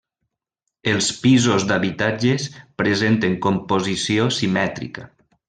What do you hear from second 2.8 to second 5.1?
presenten composició simètrica.